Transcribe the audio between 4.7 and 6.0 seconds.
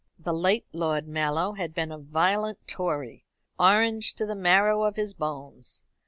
of his bones.